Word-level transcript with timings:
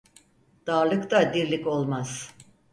Darlıkta 0.67 1.33
dirlik 1.33 1.67
olmaz. 1.67 2.35